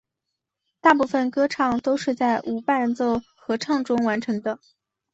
[0.81, 4.57] 大部分歌唱都是在无伴奏合唱中完成的。